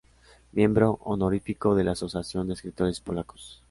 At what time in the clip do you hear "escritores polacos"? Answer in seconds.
2.55-3.59